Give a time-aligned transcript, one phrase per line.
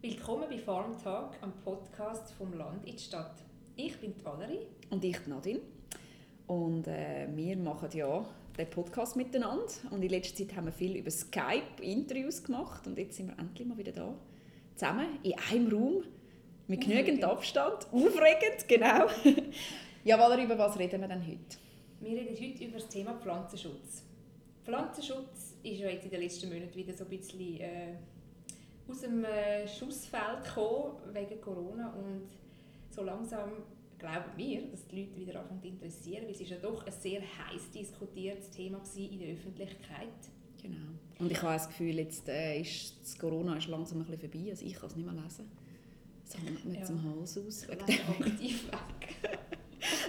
[0.00, 3.34] Willkommen bei Farm Talk, am Podcast vom Land in die Stadt.
[3.74, 4.60] Ich bin die Valerie.
[4.90, 5.58] Und ich, Nadine.
[6.46, 8.24] Und äh, wir machen ja
[8.56, 9.64] den Podcast miteinander.
[9.90, 12.86] Und in letzter Zeit haben wir viel über Skype Interviews gemacht.
[12.86, 14.14] Und jetzt sind wir endlich mal wieder da.
[14.76, 16.04] Zusammen, in einem Raum,
[16.68, 17.88] mit genügend Abstand.
[17.90, 19.08] Aufregend, genau.
[20.04, 21.58] ja, Valerie, über was reden wir denn heute?
[21.98, 24.04] Wir reden heute über das Thema Pflanzenschutz.
[24.62, 27.60] Pflanzenschutz ist ja jetzt in den letzten Monaten wieder so ein bisschen...
[27.60, 27.94] Äh,
[28.88, 32.28] aus dem äh, Schussfeld gekommen wegen Corona und
[32.90, 33.50] so langsam
[33.98, 36.92] glauben wir, dass die Leute wieder anfangen zu interessieren, weil es ist ja doch ein
[36.92, 40.08] sehr heiß diskutiertes Thema in der Öffentlichkeit.
[40.62, 40.76] Genau.
[41.18, 44.50] Und ich habe das Gefühl, jetzt äh, ist das Corona ist langsam ein bisschen vorbei,
[44.50, 45.50] also ich kann es nicht mehr lesen.
[46.24, 46.84] Es hängt mir ja.
[46.84, 47.64] zum Hals aus.
[47.64, 49.38] Ich aktiv weg.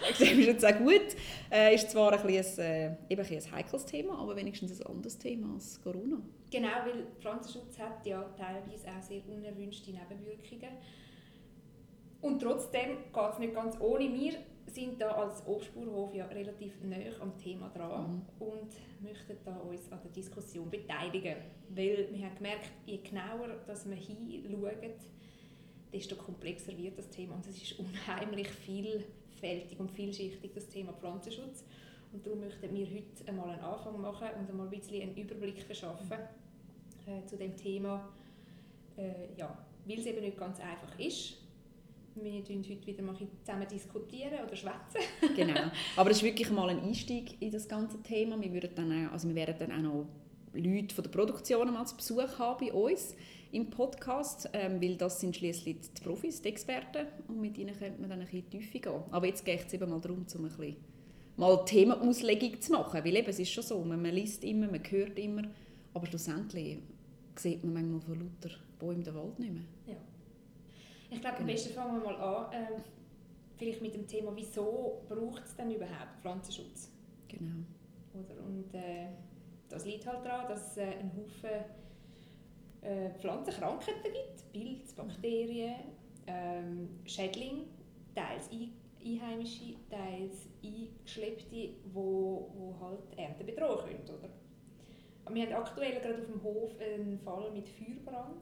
[0.19, 1.15] das ist jetzt auch gut.
[1.51, 5.17] Äh, ist zwar ein, bisschen ein, äh, eben ein heikles Thema, aber wenigstens ein anderes
[5.17, 6.17] Thema als Corona.
[6.51, 10.77] Genau, weil Pflanzenschutz hat ja teilweise auch sehr unerwünschte Nebenwirkungen.
[12.21, 14.11] Und trotzdem geht es nicht ganz ohne.
[14.11, 14.33] Wir
[14.67, 18.45] sind da als Obstbauernhof ja relativ nah am Thema dran mhm.
[18.45, 18.71] und
[19.01, 21.35] möchten da uns an der Diskussion beteiligen.
[21.69, 24.93] Weil wir haben gemerkt, je genauer dass wir hinschauen,
[25.93, 27.35] desto komplexer wird das Thema.
[27.35, 28.49] Und es ist unheimlich
[29.39, 31.63] vielfältig und vielschichtig, das Thema Pflanzenschutz.
[32.11, 35.61] Und darum möchten wir heute einmal einen Anfang machen und einmal ein bisschen einen Überblick
[35.61, 36.17] verschaffen
[37.05, 38.09] äh, zu dem Thema,
[38.97, 41.35] äh, ja, weil es eben nicht ganz einfach ist.
[42.15, 45.01] Wir diskutieren heute wieder mal zusammen diskutieren oder schwätzen.
[45.35, 45.71] genau.
[45.95, 48.41] Aber es ist wirklich mal ein Einstieg in das ganze Thema.
[48.41, 50.05] Wir, würden dann auch, also wir werden dann auch noch
[50.53, 53.15] Leute von der Produktion mal zu Besuch haben bei uns
[53.51, 57.99] im Podcast, ähm, weil das sind schließlich die Profis, die Experten und mit ihnen könnte
[57.99, 59.03] man dann ein bisschen tiefer gehen.
[59.11, 60.75] Aber jetzt geht es eben mal darum, um ein bisschen
[61.37, 64.83] mal Themenauslegung zu machen, weil eben, es ist schon so, man, man liest immer, man
[64.89, 65.43] hört immer,
[65.93, 66.79] aber schlussendlich
[67.35, 69.63] sieht man manchmal von lauter Bäumen den Wald nicht mehr.
[69.87, 69.95] Ja.
[71.09, 71.53] Ich glaube, am genau.
[71.53, 72.81] besten fangen wir mal an, äh,
[73.57, 76.91] vielleicht mit dem Thema, wieso braucht es denn überhaupt Pflanzenschutz?
[77.27, 77.63] Genau.
[78.13, 78.43] Oder?
[78.45, 79.07] Und äh,
[79.69, 81.63] das liegt halt daran, dass äh, einen Haufen
[82.81, 85.75] äh, Pflanzenkrankheiten gibt, Pilze, Bakterien,
[86.27, 87.63] ähm, Schädlinge,
[88.15, 94.19] teils einheimische, teils eingeschleppte, wo, wo halt Ernte bedrohen können.
[94.19, 94.29] Oder?
[95.33, 98.41] Wir haben aktuell gerade auf dem Hof einen Fall mit Feuerbrand,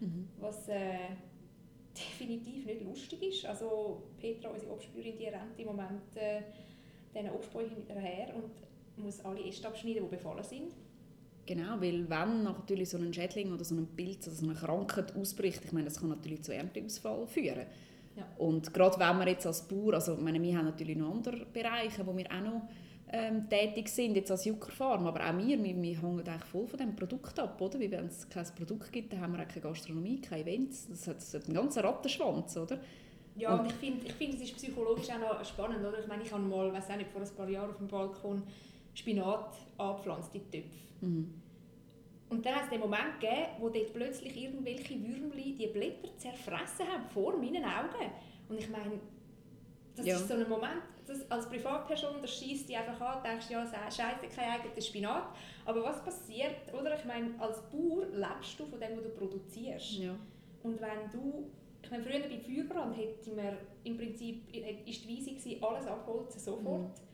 [0.00, 0.28] mhm.
[0.38, 1.08] was äh,
[1.94, 3.46] definitiv nicht lustig ist.
[3.46, 6.42] Also Petra, unsere Obstbäuerin, die rennt im Moment äh,
[7.14, 8.52] diesen Obstbäumen hinterher und
[8.96, 10.72] muss alle Äste abschneiden, die befallen sind.
[11.44, 15.14] Genau, weil wenn natürlich so ein Schädling oder so ein Pilz oder so eine Krankheit
[15.16, 17.66] ausbricht, ich meine, das kann natürlich zu Ernteausfall führen.
[18.16, 18.24] Ja.
[18.38, 22.06] Und gerade wenn wir jetzt als Bauer, also meine, wir haben natürlich noch andere Bereiche,
[22.06, 22.68] wo wir auch noch
[23.12, 26.78] ähm, tätig sind, jetzt als Juckerfarm, aber auch wir, wir, wir hängen eigentlich voll von
[26.78, 27.80] diesem Produkt ab, oder?
[27.80, 31.08] Weil wenn es kein Produkt gibt, dann haben wir auch keine Gastronomie, keine Events, das
[31.08, 32.78] hat, das hat einen ganzen Rattenschwanz, oder?
[33.34, 35.98] Ja, und, und ich finde, ich find, es ist psychologisch auch noch spannend, oder?
[35.98, 38.42] Ich meine, ich habe mal, weiß auch nicht, vor ein paar Jahren auf dem Balkon
[38.94, 40.78] Spinat angepflanzt in Töpfe.
[41.00, 41.42] Mhm.
[42.28, 46.86] Und dann hat es den Moment gegeben, wo dort plötzlich irgendwelche Würmli die Blätter zerfressen
[46.90, 48.10] haben, vor meinen Augen.
[48.48, 49.00] Und ich meine,
[49.94, 50.16] das ja.
[50.16, 54.34] ist so ein Moment, das, als Privatperson, das schießt dich einfach an, denkst ja, scheiße,
[54.34, 55.24] kein eigener Spinat.
[55.66, 56.96] Aber was passiert, oder?
[56.96, 59.98] Ich meine, als Bauer lebst du von dem, was du produzierst.
[59.98, 60.14] Ja.
[60.62, 61.50] Und wenn du,
[61.82, 64.46] ich meine, früher bei Feuerbrand hätte man im Prinzip,
[64.86, 66.80] ist die Weise alles abholzen, sofort.
[66.80, 67.11] Mhm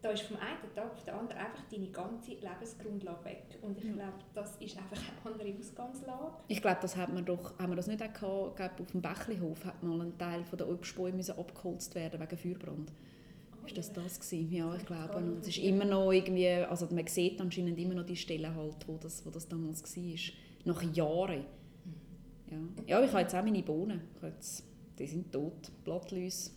[0.00, 3.58] da ist vom einen Tag auf den anderen einfach deine ganze Lebensgrundlage weg.
[3.62, 6.32] Und ich glaube, das ist einfach eine andere Ausgangslage.
[6.46, 9.02] Ich glaube, das hat man doch, haben wir das nicht auch gehabt, glaube, auf dem
[9.02, 12.92] Bächlihof hat mal ein Teil von der Obstbäume abgeholzt werden wegen Feuerbrand.
[13.60, 14.52] Oh, ist das das gewesen?
[14.52, 15.16] Ja, ich glaube.
[15.16, 18.86] Und es ist immer noch irgendwie, also man sieht anscheinend immer noch die Stellen halt,
[18.86, 20.34] wo das, wo das damals war.
[20.64, 21.44] Nach Jahren.
[21.84, 22.74] Mhm.
[22.86, 22.98] Ja.
[22.98, 24.02] ja, ich habe jetzt auch meine Bohnen.
[24.22, 24.64] Jetzt,
[24.96, 26.52] die sind tot, Blattläuse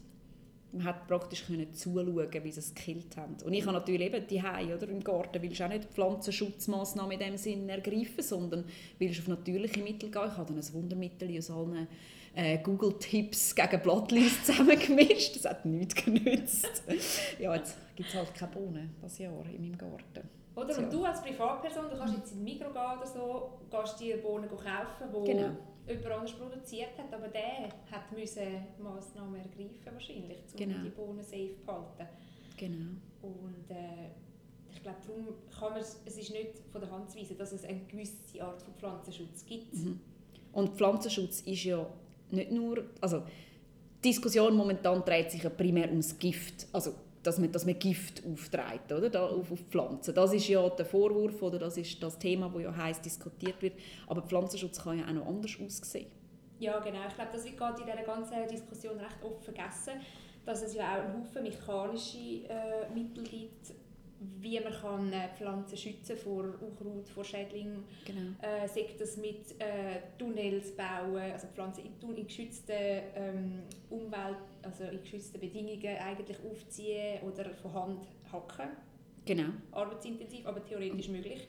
[0.74, 3.36] man hat praktisch können zuschauen, wie sie es gekillt haben.
[3.44, 7.20] Und ich habe natürlich eben die oder im Garten willst du auch nicht Pflanzenschutzmaßnahmen in
[7.20, 8.66] dem Sinne ergreifen, sondern
[8.98, 10.28] willst auf natürliche Mittel gehen.
[10.28, 11.88] Ich habe dann ein Wundermittel aus allen
[12.34, 15.35] äh, Google-Tipps gegen Blattlis zusammengemischt.
[15.35, 16.84] Das hat nichts genützt.
[17.40, 20.29] ja, jetzt gibt es halt keine Bohnen das Jahr in meinem Garten.
[20.56, 20.78] Oder?
[20.78, 24.50] Und du als Privatperson, du kannst jetzt in Mikro gehen oder so, gehst dir Bohnen
[24.50, 24.66] kaufen,
[25.14, 25.52] die genau
[25.91, 30.84] jemand anders produziert hat, aber der hat müssen Massnahmen ergreifen wahrscheinlich, um genau.
[30.84, 32.08] die Bohnen safe zu halten.
[32.58, 32.91] Genau.
[33.22, 34.09] Und äh,
[34.73, 35.28] ich glaube, darum
[35.58, 38.61] kann man es ist nicht von der Hand zu weisen, dass es eine gewisse Art
[38.61, 39.73] von Pflanzenschutz gibt.
[39.73, 39.99] Mhm.
[40.53, 41.85] Und Pflanzenschutz ist ja
[42.32, 43.23] nicht nur, also
[44.03, 46.67] die Diskussion momentan dreht sich ja primär ums Gift.
[46.72, 46.93] Also
[47.23, 49.09] dass man, dass man Gift aufträgt oder?
[49.09, 50.14] Da, auf, auf Pflanzen.
[50.16, 53.73] Das ist ja der Vorwurf oder das ist das Thema, das ja heiß diskutiert wird.
[54.08, 56.08] Aber Pflanzenschutz kann ja auch noch anders aussehen.
[56.59, 57.00] Ja, genau.
[57.08, 59.94] Ich glaube, das wird gerade in dieser ganzen Diskussion recht oft vergessen,
[60.46, 63.74] dass es ja auch einen Haufen mechanische äh, Mittel gibt,
[64.40, 67.84] wie man kann äh, Pflanzen schützen vor Unkraut, vor Schädlingen.
[68.06, 68.32] Genau.
[68.41, 72.76] Äh, sagt das mit äh, Tunnels bauen, also Pflanzen in, in geschützten
[73.16, 78.69] ähm, Umwelt, also in geschützten Bedingungen eigentlich aufziehen oder von Hand hacken.
[79.25, 79.49] Genau.
[79.72, 81.16] Arbeitsintensiv, aber theoretisch mhm.
[81.16, 81.47] möglich.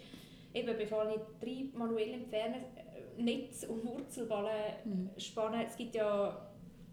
[0.55, 5.11] Eben befallene Trieb manuell entfernen, äh, Netz und Wurzelballen mhm.
[5.19, 5.63] spannen.
[5.67, 6.51] Es gibt ja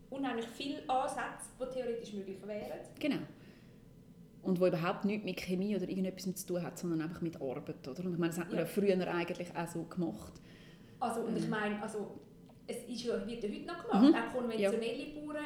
[0.10, 2.80] unheimlich viele Ansätze, die theoretisch möglich wären.
[3.00, 3.20] Genau
[4.42, 7.88] und wo überhaupt nichts mit Chemie oder irgendetwas zu tun hat, sondern einfach mit Arbeit,
[7.88, 8.06] oder?
[8.06, 8.66] Und ich meine, das hat man ja.
[8.66, 10.34] früher eigentlich auch so gemacht.
[11.00, 11.50] Also, und ich mhm.
[11.50, 12.20] meine, also,
[12.68, 14.10] es ist ja, wird ja heute noch gemacht.
[14.10, 14.16] Mhm.
[14.16, 15.22] Auch konventionelle ja.
[15.22, 15.46] Bauern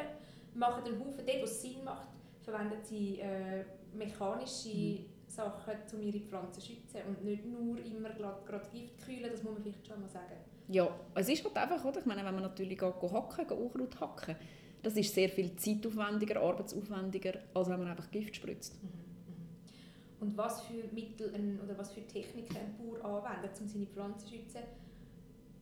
[0.55, 2.09] machen einen Haufen, dort wo es Sinn macht,
[2.41, 3.63] verwenden sie äh,
[3.93, 5.05] mechanische mhm.
[5.27, 9.53] Sachen, um ihre Pflanzen zu schützen und nicht nur immer gerade Gift kühlen, das muss
[9.53, 10.35] man vielleicht schon mal sagen.
[10.67, 11.99] Ja, es ist halt einfach, oder?
[11.99, 14.35] Ich meine, wenn man natürlich geht, geht hacken, geht Unkraut hacken,
[14.81, 18.81] das ist sehr viel zeitaufwendiger, arbeitsaufwendiger, als wenn man einfach Gift spritzt.
[18.83, 20.27] Mhm, mhm.
[20.27, 24.27] Und was für Mittel ein, oder was für Techniken ein Bauer anwendet, um seine Pflanzen
[24.27, 24.61] zu schützen,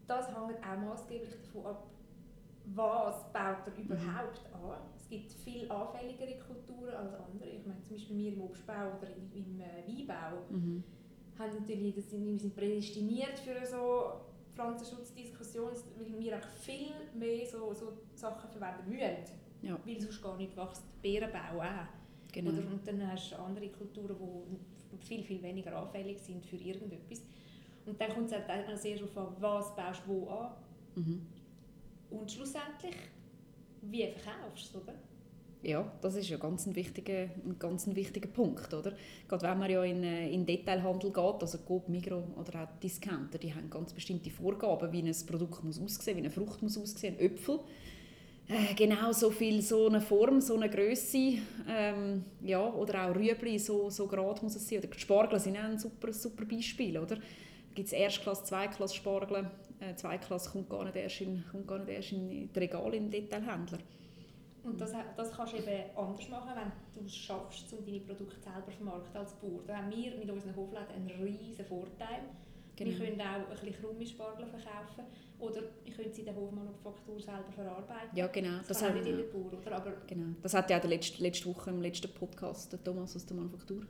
[0.08, 1.88] das hängt auch maßgeblich davon ab,
[2.66, 4.70] was baut er überhaupt mhm.
[4.70, 4.78] an.
[4.96, 7.50] Es gibt viel anfälligere Kulturen als andere.
[7.50, 10.84] Ich meine, zum Beispiel wir im Obstbau oder im, im äh, Weinbau mhm.
[11.38, 14.22] haben natürlich, das sind, wir sind prädestiniert für so
[14.54, 19.40] Pflanzenschutzdiskussion, weil wir auch viel mehr so, so Sachen verwenden müssen.
[19.62, 19.78] Ja.
[19.86, 21.02] Weil sonst gar nicht wächst.
[21.02, 21.88] Beerenbau auch.
[22.32, 22.52] Genau.
[22.52, 24.16] Oder, und dann hast du andere Kulturen,
[24.92, 27.22] die viel, viel weniger anfällig sind für irgendetwas.
[27.86, 30.52] Und dann kommt es auch sehr darauf an, was baust du wo an.
[30.96, 31.22] Mhm.
[32.12, 32.96] Und schlussendlich,
[33.82, 34.94] wie verkaufst du oder?
[35.64, 38.94] Ja, das ist ja ganz ein wichtiger, ein ganz wichtiger Punkt, oder?
[39.28, 43.38] Gerade wenn man ja in, äh, in Detailhandel geht, also Coop, Migros oder auch Discounter,
[43.38, 47.16] die haben ganz bestimmte Vorgaben, wie ein Produkt muss aussehen, wie eine Frucht muss aussehen,
[47.20, 47.60] ein Äpfel.
[48.48, 51.38] Äh, genau so viel, so eine Form, so eine Größe,
[51.70, 54.80] ähm, ja, oder auch Rüebli, so, so gerade muss es sein.
[54.80, 57.18] Oder Spargel sind auch ein super, super Beispiel, oder?
[57.18, 59.50] Da gibt es Erstklasse, Zweiklasse Spargel.
[59.82, 63.10] Äh, Zweiklasse kommt gar nicht erst in, kommt gar nicht erst in die Regale im
[63.10, 63.80] Detailhändler.
[64.64, 66.52] Und das, das kannst du eben anders machen,
[66.94, 69.62] wenn du es schaffst, um deine Produkte selber zu vermarkten als Bauer.
[69.66, 72.22] Da haben wir mit unseren Hofläden einen riesen Vorteil.
[72.76, 72.92] Genau.
[72.92, 75.04] Wir können auch ein bisschen krumme Spargel verkaufen
[75.40, 78.16] oder ich könnte sie in der Hofmanufaktur selber verarbeiten.
[78.16, 78.58] Ja, genau.
[78.60, 79.76] Das, das hat nicht jeder Bauer, oder?
[79.76, 80.36] Aber genau.
[80.44, 83.82] Das hat ja auch letzte, letzte Woche im letzten Podcast der Thomas aus der Manufaktur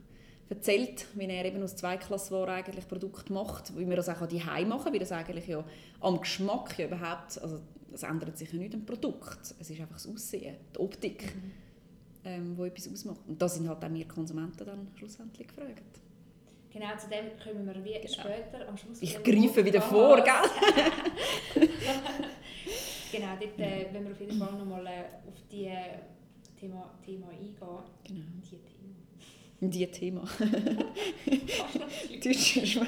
[0.52, 4.68] erzählt, wie er eben aus Zweiklassware eigentlich Produkte macht, wie wir das auch die machen
[4.68, 5.64] kann, weil das eigentlich ja
[6.02, 7.60] am Geschmack ja überhaupt, also
[7.94, 11.52] es ändert sich ja nicht am Produkt, es ist einfach das Aussehen, die Optik, mhm.
[12.26, 13.22] ähm, wo etwas ausmacht.
[13.28, 16.02] Und da sind halt auch wir Konsumenten dann schlussendlich gefragt.
[16.72, 18.08] Genau, zu dem kommen wir wie genau.
[18.08, 19.02] später am Schluss.
[19.02, 21.68] Ich greife wieder vor, gell?
[23.12, 26.00] genau, dort äh, wenn wir auf jeden Fall nochmal äh, auf die äh,
[26.58, 27.56] Thema, Thema eingehen.
[27.58, 28.26] Genau.
[28.50, 28.71] Die.
[29.64, 30.24] Die Thema.
[32.24, 32.80] Deutsch ist.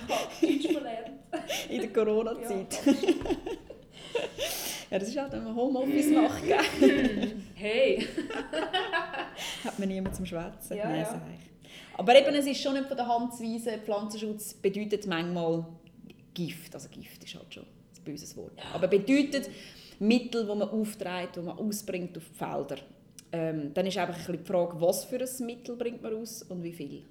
[1.70, 2.80] In der Corona-Zeit.
[2.84, 2.94] Ja,
[4.92, 6.42] ja, das ist halt, wenn man Homeoffice macht.
[7.54, 8.08] hey!
[9.64, 10.78] Hat man niemanden zum Schwätzen.
[10.78, 11.22] Ja, ja.
[11.96, 15.68] Aber eben, es ist schon nicht von der Hand zu weisen, Pflanzenschutz bedeutet manchmal
[16.34, 16.74] Gift.
[16.74, 18.54] Also Gift ist halt schon ein böses Wort.
[18.74, 19.48] Aber bedeutet
[20.00, 22.78] Mittel, die man aufträgt, die man ausbringt auf die Felder.
[23.34, 26.44] Ähm, dann ist einfach ein bisschen die Frage, was für ein Mittel bringt man aus
[26.44, 27.04] und wie viel.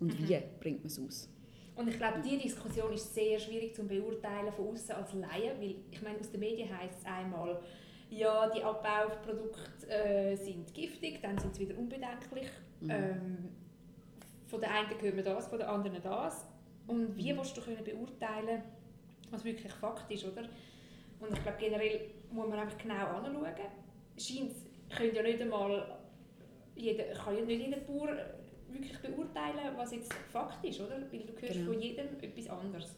[0.00, 0.28] Und mhm.
[0.28, 1.30] wie bringt man es aus.
[1.76, 5.76] Und ich glaube, diese Diskussion ist sehr schwierig zu beurteilen von außen als Laie, weil
[5.90, 7.60] ich meine, aus den Medien heißt es einmal,
[8.10, 12.48] ja, die Abbauprodukte äh, sind giftig, dann sind sie wieder unbedenklich.
[12.80, 12.90] Mhm.
[12.90, 13.48] Ähm,
[14.46, 16.44] von der einen hören wir das, von der anderen das.
[16.88, 17.38] Und wie mhm.
[17.38, 18.62] willst du können beurteilen,
[19.30, 20.42] was wirklich Fakt ist, oder?
[21.20, 22.00] Und ich glaube, generell
[22.30, 23.54] muss man einfach genau anschauen.
[24.18, 24.52] Scheint,
[24.90, 25.98] können ja nicht einmal
[26.74, 28.16] jeder, kann ja nicht jeder Bauer
[28.68, 31.00] wirklich beurteilen, was jetzt Fakt ist, oder?
[31.10, 31.72] Weil du hörst genau.
[31.72, 32.94] von jedem etwas anderes.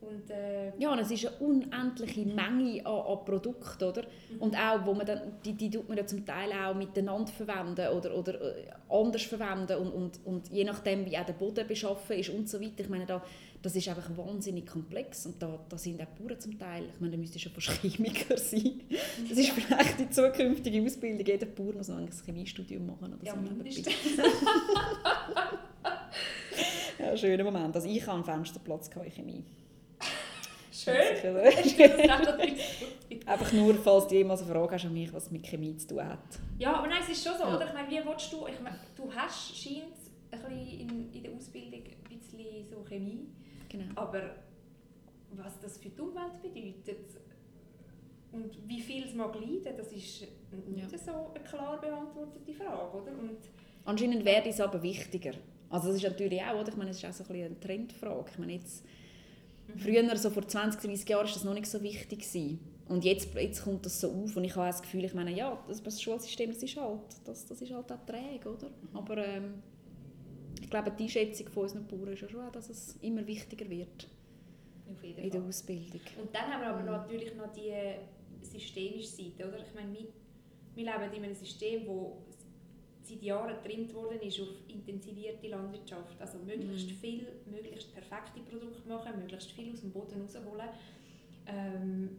[0.00, 4.02] Und, äh, ja, und es ist eine unendliche Menge an, an Produkten, oder?
[4.02, 4.38] Mhm.
[4.38, 7.88] Und auch, wo man dann, die, die tut man ja zum Teil auch miteinander verwenden
[7.88, 12.16] oder, oder äh, anders verwenden und, und, und je nachdem, wie auch der Boden beschaffen
[12.16, 12.80] ist und so weiter.
[12.80, 13.24] Ich meine, da,
[13.62, 17.12] das ist einfach wahnsinnig komplex und da, da sind auch Bauern zum Teil, ich meine,
[17.12, 18.80] da müsste schon fast Chemiker sein.
[19.28, 23.34] Das ist vielleicht die zukünftige Ausbildung, jeder Bauer muss noch ein Chemiestudium machen oder ja,
[23.34, 23.40] so.
[23.40, 23.88] Mindestens.
[26.98, 27.74] ja, schöner Moment.
[27.74, 29.44] Also ich habe einen Fensterplatz in Chemie.
[30.70, 30.94] Schön.
[32.08, 32.38] Einfach
[33.26, 36.04] einfach nur, falls du jemals eine Frage hast an mich, was mit Chemie zu tun
[36.04, 36.18] hat.
[36.58, 37.56] Ja, aber nein, es ist schon so, ja.
[37.56, 37.66] oder?
[37.66, 39.84] Ich meine, wie willst du, ich meine, du hast, scheint
[40.30, 43.26] ein bisschen in, in der Ausbildung ein bisschen so Chemie,
[43.68, 43.92] genau.
[43.94, 44.36] aber
[45.32, 47.20] was das für die Umwelt bedeutet
[48.32, 50.98] und wie viel es mag leiden, das ist nicht ja.
[50.98, 53.12] so eine klar beantwortete Frage, oder?
[53.12, 53.38] Und
[53.84, 55.32] Anscheinend wäre es aber wichtiger.
[55.70, 56.68] Also das ist natürlich auch, oder?
[56.68, 58.30] Ich meine, es ist auch so ein eine Trendfrage.
[58.32, 58.84] Ich meine, jetzt,
[59.66, 59.78] mhm.
[59.78, 62.20] früher, so vor 20, 30 Jahren, war das noch nicht so wichtig.
[62.20, 62.58] Gewesen.
[62.88, 65.62] Und jetzt, jetzt kommt das so auf und ich habe das Gefühl, ich meine, ja,
[65.68, 68.70] das, das Schulsystem, das ist halt, das, das ist halt auch träge, oder?
[68.94, 69.62] Aber ähm,
[70.60, 74.08] ich glaube, die Einschätzung von unseren Bauern ist ja schon dass es immer wichtiger wird
[75.02, 76.00] in der Ausbildung.
[76.20, 77.72] Und dann haben wir aber natürlich noch die
[78.42, 79.58] systemische Seite, oder?
[79.58, 80.06] Ich meine, wir,
[80.74, 82.18] wir leben in einem System, wo
[83.02, 86.20] seit Jahren getrimmt worden ist auf intensivierte Landwirtschaft.
[86.20, 86.94] Also möglichst mhm.
[86.94, 90.68] viel, möglichst perfekte Produkte machen, möglichst viel aus dem Boden rausholen.
[91.46, 92.10] Ähm,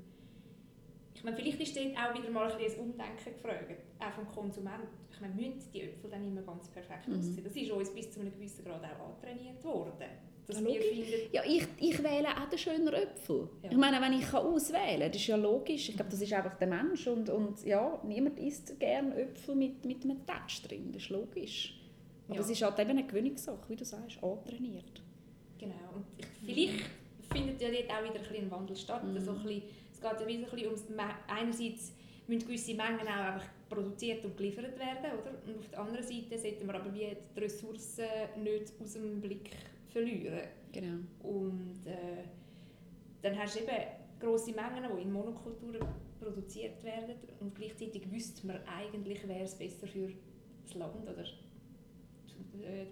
[1.20, 3.66] ich meine, vielleicht ist dort auch wieder mal ein, ein Umdenken gefragt,
[4.00, 4.88] auch vom Konsument.
[5.12, 7.20] Ich meine, müssen die Äpfel dann immer ganz perfekt mhm.
[7.20, 7.44] aussehen?
[7.44, 10.08] Das ist uns bis zu einem gewissen Grad auch antrainiert worden.
[10.48, 13.50] Dass wir finden, ja, ich, ich wähle auch den schöneren Äpfel.
[13.64, 13.70] Ja.
[13.70, 15.90] Ich meine, wenn ich kann auswählen kann, das ist ja logisch.
[15.90, 17.06] Ich glaube, das ist einfach der Mensch.
[17.06, 20.94] Und, und ja, niemand isst gerne Äpfel mit, mit einem Touch drin.
[20.94, 21.78] Das ist logisch.
[22.28, 22.42] Aber ja.
[22.42, 25.04] es ist halt eben eine Gewöhnungssache, wie du sagst, antrainiert.
[25.60, 25.76] Genau.
[25.96, 26.06] Und
[26.48, 26.86] ich, vielleicht
[27.30, 29.04] findet ja dort auch wieder ein, bisschen ein Wandel statt.
[29.04, 29.16] Mhm.
[29.16, 29.64] Also ein bisschen,
[30.02, 30.86] es geht ja ein bisschen ums...
[31.28, 31.94] Einerseits
[32.28, 35.32] müssen gewisse Mengen auch einfach produziert und geliefert werden, oder?
[35.46, 38.06] Und auf der anderen Seite sollten wir aber wie die Ressourcen
[38.44, 39.52] nicht aus dem Blick
[39.90, 40.42] verlieren.
[40.72, 40.98] Genau.
[41.24, 42.24] Und äh,
[43.22, 43.76] dann hast du eben
[44.20, 45.88] grosse Mengen, die in Monokulturen
[46.20, 50.10] produziert werden und gleichzeitig wüsste man eigentlich, wäre es besser für
[50.64, 52.86] das Land oder äh,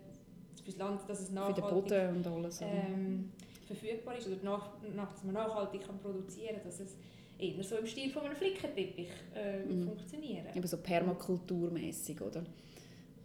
[0.63, 3.31] für das Land, dass es nachhaltig für den Boden und alles, ähm,
[3.67, 6.95] verfügbar ist oder nach, nach, dass man nachhaltig kann produzieren kann, dass es
[7.37, 9.83] eher so im Stil von einem Flickenteppich äh, mhm.
[9.85, 10.47] funktionieren.
[10.55, 12.43] Eben so permakulturmäßig, oder?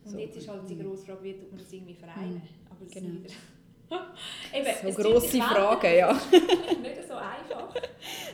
[0.05, 0.19] Und so.
[0.19, 2.35] jetzt ist halt die grosse Frage, wie tut man das irgendwie vereinen?
[2.35, 2.43] Mhm.
[2.71, 3.29] Aber genau.
[4.55, 6.13] eben, so grosse Fragen, ja.
[6.83, 7.75] nicht so einfach.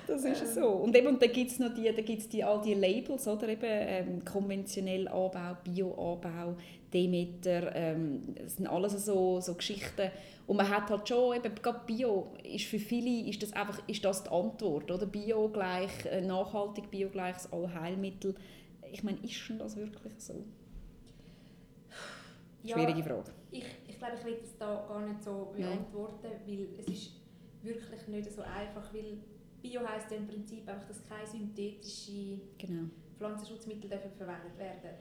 [0.07, 0.63] Das ist ähm.
[0.63, 0.69] so.
[0.69, 3.49] Und eben, dann gibt es noch die, da gibt's die, all die Labels, oder?
[3.49, 6.57] Eben, ähm, konventionell Anbau, Bioanbau,
[6.93, 10.11] Demeter, ähm, das sind alles so, so Geschichten.
[10.49, 14.03] Und man hat halt schon, eben, gerade Bio ist für viele ist das einfach ist
[14.03, 15.05] das die Antwort, oder?
[15.05, 18.35] Bio gleich, äh, nachhaltig Bio gleich das Allheilmittel.
[18.91, 20.43] Ich meine, ist schon das wirklich so?
[22.65, 23.31] Schwierige ja, Frage.
[23.51, 26.41] Ich, ich glaube, ich will das da gar nicht so beantworten, Nein.
[26.47, 27.13] weil es ist
[27.63, 29.19] wirklich nicht so einfach, weil
[29.61, 32.89] Bio heisst ja im Prinzip einfach, dass keine synthetischen genau.
[33.19, 34.97] Pflanzenschutzmittel dürfen verwendet werden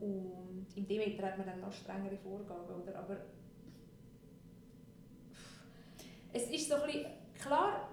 [0.00, 2.98] und im Demeter hat man dann noch strengere Vorgaben, oder?
[2.98, 3.18] aber
[6.32, 7.06] es ist so ein bisschen,
[7.40, 7.88] klar,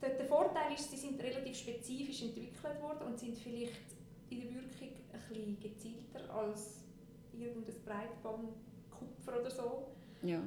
[0.00, 3.72] der, der Vorteil ist, sie sind relativ spezifisch entwickelt worden und sind vielleicht
[4.30, 6.84] in der Wirkung ein bisschen gezielter als
[7.32, 8.48] irgendein Breitband
[8.90, 9.88] Kupfer oder so.
[10.22, 10.40] Ja.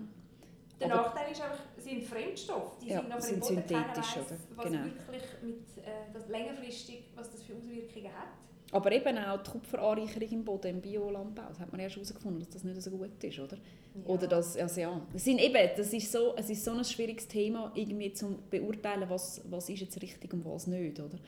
[0.80, 2.78] Der Aber Nachteil ist einfach, sie sind Fremdstoff.
[2.80, 4.86] Die ja, sind nachher im Boden, synthetisch, weiss, was genau.
[4.86, 8.30] wirklich mit, äh, das längerfristig, was das für Auswirkungen hat.
[8.74, 12.50] Aber eben auch die Kupferanreicherung im Boden, im Biolandbau, das hat man erst herausgefunden, dass
[12.50, 13.56] das nicht so gut ist, oder?
[13.56, 14.06] Ja.
[14.06, 17.28] Oder das, also ja, das sind eben, das ist so, es ist so ein schwieriges
[17.28, 21.20] Thema, irgendwie zu beurteilen, was, was ist jetzt richtig und was nicht, oder?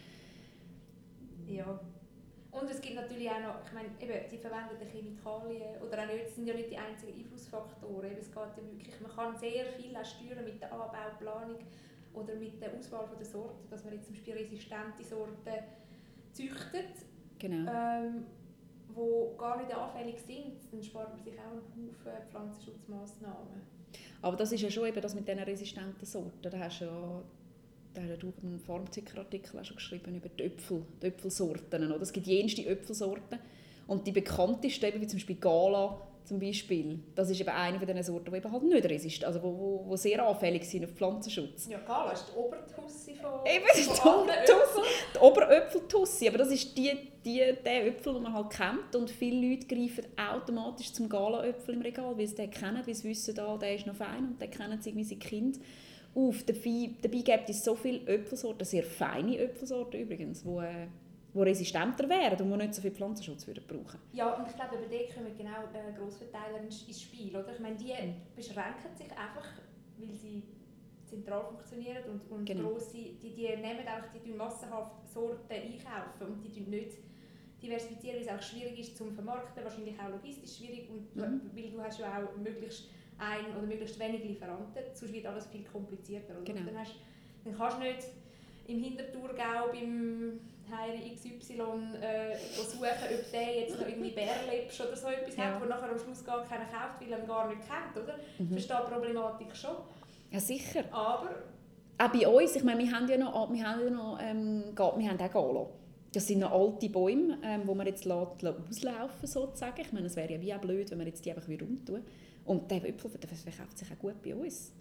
[1.48, 1.80] Ja,
[2.50, 6.34] und es gibt natürlich auch noch, ich meine, eben, die verwendeten Chemikalien oder auch nicht,
[6.34, 8.10] sind ja nicht die einzigen Einflussfaktoren.
[8.10, 11.60] Eben, es geht ja wirklich, man kann sehr viel auch steuern mit der Anbauplanung
[12.14, 15.36] oder mit der Auswahl der Sorten, dass man jetzt zum Beispiel resistente Sorten
[16.32, 17.06] züchtet,
[17.39, 17.72] genau.
[17.72, 18.25] ähm,
[18.94, 23.75] wo gar nicht anfällig sind, dann spart man sich auch einen Haufen Pflanzenschutzmaßnahmen.
[24.22, 26.50] Aber das ist ja schon eben das mit diesen resistenten Sorten.
[26.50, 27.24] Da hast du ja
[27.96, 31.92] da hat du einen Pharmaziker-Artikel schon geschrieben über die, Äpfel, die Äpfelsorten.
[31.92, 32.01] Oder?
[32.01, 33.39] Es gibt jenste Äpfelsorten.
[33.88, 37.88] Und die bekanntesten, eben wie zum Beispiel Gala, zum Beispiel, das ist eben eine von
[37.88, 40.92] diesen Sorten, die eben halt nicht resistent, also wo, wo, wo sehr anfällig sind auf
[40.92, 41.68] Pflanzenschutz.
[41.70, 44.82] Ja, Gala ist die Obertussi von Eben, das ist die Obertussi.
[45.13, 49.50] Die Oberöpfeltussi, aber das ist die, die, der Äpfel, den man halt kennt und viele
[49.50, 53.58] Leute greifen automatisch zum Gala-Äpfel im Regal, weil sie den kennen, weil sie wissen, da,
[53.58, 55.60] der ist noch fein und den kennen sie irgendwie sein Kind
[56.13, 56.44] auf.
[56.44, 60.88] Dabei, dabei gibt es so viele Äpfelsorten, sehr feine Äpfelsorten übrigens, die, äh,
[61.34, 64.77] die resistenter wären und die nicht so viel Pflanzenschutz würden brauchen Ja, und ich glaube,
[64.77, 67.36] bei denen kommen genau äh, Grossverteiler ins Spiel.
[67.36, 67.53] Oder?
[67.53, 67.91] Ich meine, die
[68.36, 69.50] beschränken sich einfach,
[69.98, 70.44] weil sie
[71.05, 72.70] zentral funktionieren und, und genau.
[72.70, 76.98] grosse, die, die nehmen einfach die massenhaft Sorten einkaufen und die nicht
[77.65, 81.41] diversifizieren, weil es auch schwierig ist zum Vermarkten, wahrscheinlich auch logistisch schwierig und mhm.
[81.53, 85.63] weil du hast ja auch möglichst ein oder möglichst wenige Lieferanten, sonst wird alles viel
[85.63, 86.34] komplizierter.
[86.34, 86.53] Oder?
[86.53, 86.65] Genau.
[86.65, 86.95] Dann, hast,
[87.43, 88.07] dann kannst du nicht
[88.67, 91.62] im Hinterthurgau beim Heiri XY
[92.01, 95.45] äh, suchen, ob der jetzt noch irgendwie Bärlepsch oder so etwas ja.
[95.45, 98.17] hat, wo nachher am Schluss gar keiner kauft, weil er ihn gar nicht kennt, oder?
[98.39, 98.51] Mhm.
[98.51, 99.75] Verstehe die Problematik schon.
[100.31, 100.84] Ja, sicher.
[100.91, 101.29] Aber...
[101.98, 105.10] Auch bei uns, ich meine, wir haben ja noch, wir haben ja noch ähm, wir
[105.10, 105.69] haben auch Galo.
[106.15, 109.81] Das sind noch alte Bäume, ähm, die man jetzt lässt, auslaufen sozusagen.
[109.81, 112.03] Ich meine, es wäre ja wie auch blöd, wenn wir jetzt die einfach wieder umtun.
[112.45, 114.72] Und der Äpfel verkauft sich auch gut bei uns.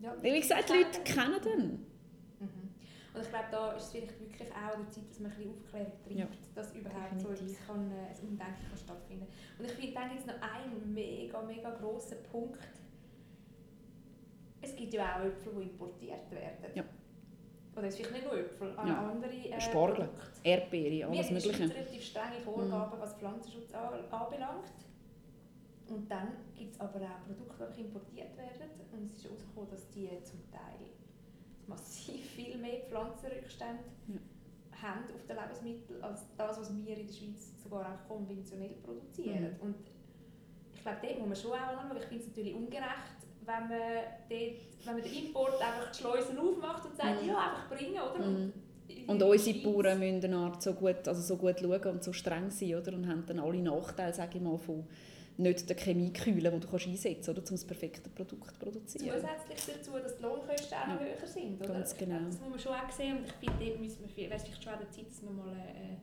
[0.00, 1.70] Ja, Weil, wie gesagt, die Leute kennen den.
[2.40, 2.72] Mhm.
[3.12, 5.36] Und ich glaube, da ist es vielleicht wirklich auch an der Zeit, dass man ein
[5.36, 7.38] bisschen Aufklärung treibt, ja, dass überhaupt definitiv.
[7.38, 9.26] so etwas kann, äh, ein Umdenken kann stattfinden
[9.58, 12.60] Und ich finde, dann gibt es noch einen mega, mega grossen Punkt.
[14.62, 16.72] Es gibt ja auch Äpfel, die importiert werden.
[16.74, 16.84] Ja.
[17.74, 19.10] Oder es vielleicht nicht nur Äpfel, auch ja.
[19.10, 20.08] andere äh, Spargel,
[20.42, 21.68] Erdbeere, alles Wir Mögliche.
[21.68, 23.00] Wir relativ strenge Vorgaben, mhm.
[23.00, 24.72] was Pflanzenschutz anbelangt.
[25.88, 28.70] Und dann gibt es aber auch Produkte, die importiert werden.
[28.92, 30.90] Und es ist herausgekommen, dass die zum Teil
[31.66, 34.82] massiv viel mehr Pflanzenrückstände ja.
[34.82, 39.54] haben auf den Lebensmitteln als das, was wir in der Schweiz sogar auch konventionell produzieren.
[39.54, 39.60] Mhm.
[39.60, 39.76] Und
[40.74, 41.96] ich glaube, dort muss man schon auch anschauen.
[41.98, 43.80] Ich finde es natürlich ungerecht, wenn man,
[44.28, 47.28] dort, wenn man den Import einfach die Schleusen aufmacht und sagt, mhm.
[47.28, 48.24] ja, einfach bringen, oder?
[48.24, 48.52] Mhm.
[49.06, 52.74] Und, unsere Bauern müssen Art so gut, also so gut schauen und so streng sein,
[52.74, 52.92] oder?
[52.92, 54.86] Und haben dann alle Nachteile, sage ich mal, von
[55.38, 59.14] nicht der Chemie kühlen, die du kannst einsetzen kannst, um das perfekte Produkt zu produzieren.
[59.14, 61.06] Zusätzlich dazu, dass die Lohnkosten auch noch ja.
[61.06, 61.60] höher sind.
[61.60, 61.74] Oder?
[61.74, 62.18] Ganz genau.
[62.26, 64.72] Das muss man schon auch sehen und ich finde, dort müssen wir, wäre vielleicht schon
[64.72, 66.00] an der Zeit, dass man mal eine,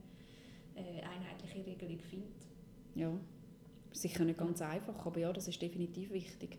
[0.76, 2.48] eine einheitliche Regelung findet.
[2.96, 3.12] Ja,
[3.92, 6.58] sicher nicht ganz einfach, aber ja, das ist definitiv wichtig.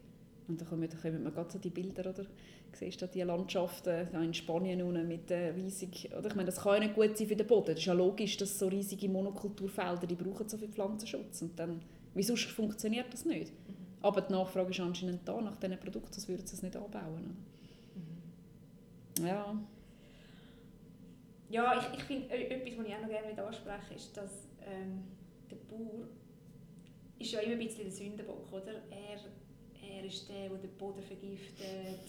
[0.50, 2.26] Und da kommen, da kommen wir gerade so die Bilder, oder?
[2.72, 6.28] Siehst du die Landschaften da in Spanien unten mit äh, riesig, oder?
[6.28, 7.68] Ich meine, das kann ja nicht gut sein für den Boden.
[7.68, 11.80] Das ist ja logisch, dass so riesige Monokulturfelder, die brauchen so viel Pflanzenschutz und dann,
[12.14, 13.52] wie sonst funktioniert das nicht?
[13.52, 13.74] Mhm.
[14.02, 17.36] Aber die Nachfrage ist anscheinend da nach diesen Produkten, sonst würden sie es nicht anbauen.
[17.94, 19.26] Mhm.
[19.26, 19.56] Ja.
[21.48, 25.02] Ja, ich, ich finde, äh, etwas, was ich auch noch gerne ansprechen ist, dass ähm,
[25.50, 26.08] der Bauer
[27.18, 28.72] ist ja immer ein bisschen der Sündenbock, oder?
[28.90, 29.18] Er
[29.90, 32.00] er ist der, der den Boden vergiftet.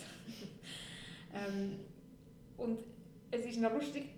[1.34, 1.80] ähm,
[2.58, 2.80] und
[3.32, 4.10] es ist noch lustig,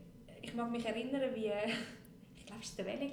[0.41, 1.47] ich mag mich erinnern, wie,
[2.37, 3.11] ich glaube, es war der Welle,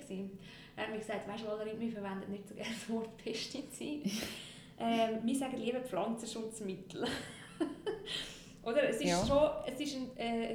[0.76, 4.04] er hat mir gesagt, weißt du, Valerie, wir verwenden nicht so gerne das Wort Pestizid.
[4.78, 7.06] ähm, wir sagen lieber Pflanzenschutzmittel.
[8.62, 8.88] Oder?
[8.88, 9.26] Es ist, ja.
[9.26, 10.54] schon, es ist ein, äh,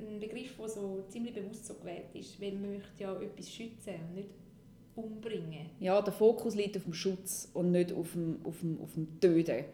[0.00, 3.94] ein Begriff, der so ziemlich bewusst so gewählt ist, weil man möchte ja etwas schützen
[3.94, 4.30] und nicht
[4.96, 5.70] umbringen.
[5.78, 9.20] Ja, der Fokus liegt auf dem Schutz und nicht auf dem, auf dem, auf dem
[9.20, 9.64] Töten.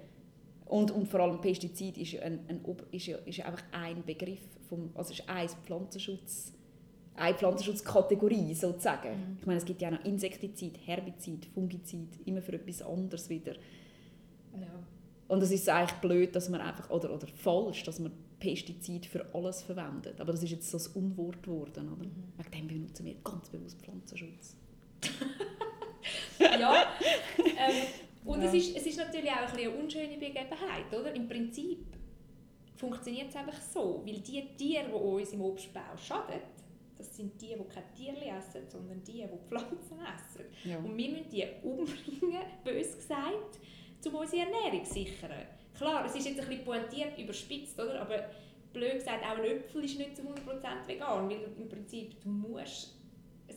[0.67, 4.41] Und, und vor allem Pestizid ist ein, ein, ist ja, ist ja einfach ein Begriff,
[4.69, 6.53] vom, also ist ein Pflanzenschutz,
[7.15, 9.11] eine Pflanzenschutzkategorie sozusagen.
[9.11, 9.37] Mhm.
[9.41, 13.55] Ich meine, es gibt ja auch noch Insektizid, Herbizid, Fungizid, immer für etwas anderes wieder.
[14.59, 14.83] Ja.
[15.29, 19.27] Und es ist eigentlich blöd, dass man einfach, oder, oder falsch, dass man Pestizid für
[19.35, 20.21] alles verwendet.
[20.21, 21.93] Aber das ist jetzt so das Unwort geworden.
[21.93, 22.05] Oder?
[22.05, 22.33] Mhm.
[22.39, 24.57] Wegen dem benutzen wir ganz bewusst Pflanzenschutz.
[26.39, 26.87] ja.
[27.37, 27.87] Ähm,
[28.25, 28.49] und ja.
[28.49, 31.15] Es, ist, es ist natürlich auch ein eine unschöne Begebenheit, oder?
[31.15, 31.79] Im Prinzip
[32.77, 36.41] funktioniert es einfach so, weil die Tiere, die uns im Obstbau schaden,
[36.97, 40.45] das sind die, die keine Tiere essen, sondern die, die Pflanzen essen.
[40.65, 40.79] Ja.
[40.79, 43.59] Und wir müssen die umbringen, bös gesagt,
[44.05, 45.31] um unsere Ernährung zu sichern.
[45.77, 48.03] Klar, es ist jetzt ein bisschen pointiert, überspitzt, oder?
[48.03, 48.31] aber
[48.73, 52.95] blöd gesagt, auch ein Äpfel ist nicht zu 100% vegan, weil im Prinzip du musst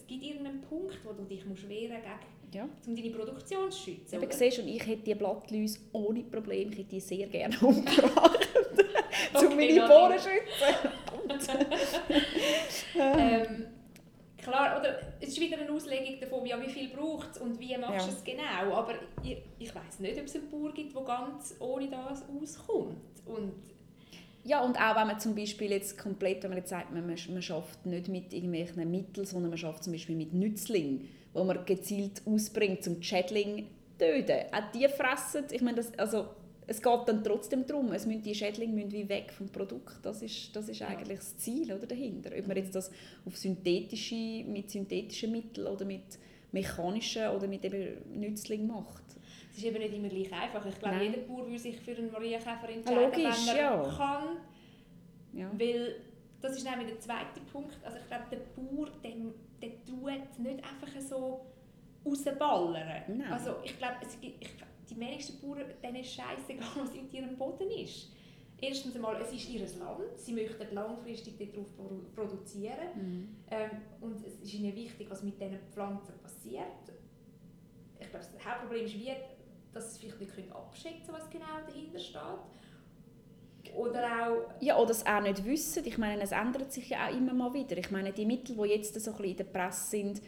[0.06, 2.70] es gibt irgendeinen Punkt, wo du dich musst wehren musst, ja.
[2.86, 4.18] um deine Produktion zu schützen.
[4.18, 8.48] Aber siehst, und ich hätte die Blattläuse ohne Probleme, ich hätte die sehr gerne umgebracht,
[9.34, 11.66] okay, um meine Bohnen zu schützen.
[13.00, 13.66] ähm,
[14.38, 17.76] klar, oder es ist wieder eine Auslegung davon, ja, wie viel braucht es und wie
[17.78, 18.18] machst du ja.
[18.18, 18.76] es genau.
[18.76, 22.98] Aber ich, ich weiß nicht, ob es einen Bauer gibt, der ganz ohne das auskommt.
[23.26, 23.54] Und
[24.46, 27.42] ja, und auch wenn man zum Beispiel jetzt komplett, wenn man jetzt sagt, man, man
[27.42, 32.22] schafft nicht mit irgendwelchen Mitteln, sondern man schafft zum Beispiel mit Nützlingen, wo man gezielt
[32.26, 34.46] ausbringt, um die Schädlinge zu töten.
[34.52, 36.28] Auch die fressen, ich meine, das, also,
[36.68, 39.98] es geht dann trotzdem darum, es müssen, die Schädlinge müssen wie weg vom Produkt.
[40.04, 42.30] Das ist, das ist eigentlich das Ziel oder, dahinter.
[42.38, 42.92] Ob man jetzt das
[43.26, 46.20] auf synthetische, mit synthetischen Mitteln oder mit
[46.52, 49.05] mechanischen oder mit eben Nützlingen macht.
[49.56, 50.66] Es ist eben nicht immer gleich einfach.
[50.66, 51.14] Ich glaube, Nein.
[51.14, 53.96] jeder Bauer will sich für einen Marienkäfer entscheiden, ja, logisch, wenn er ja.
[53.96, 54.38] kann.
[55.32, 55.50] Ja.
[55.58, 55.96] Weil
[56.42, 57.78] das ist nämlich der zweite Punkt.
[57.82, 59.12] Also ich glaube, der Bauer, der,
[59.62, 61.46] der tut nicht einfach so
[62.06, 63.04] rausballern.
[63.08, 63.32] Nein.
[63.32, 64.46] Also ich glaube, es gibt,
[64.90, 68.12] die wenigsten Bauern, denen ist scheißegal, was in ihrem Boden ist.
[68.60, 71.68] Erstens einmal, es ist ihr Land, sie möchten langfristig darauf
[72.14, 72.88] produzieren.
[72.96, 73.36] Mhm.
[73.50, 73.70] Ähm,
[74.02, 76.66] und es ist ihnen wichtig, was mit diesen Pflanzen passiert.
[78.00, 79.12] Ich glaube, das Hauptproblem ist, wie
[79.76, 83.76] dass sie vielleicht nicht abschätzen können, was genau dahinter steht.
[83.76, 84.62] Oder auch...
[84.62, 85.86] Ja, oder es auch nicht wissen.
[85.86, 87.78] Ich meine, es ändert sich ja auch immer mal wieder.
[87.78, 90.22] Ich meine, die Mittel, die jetzt so ein bisschen in der Presse sind,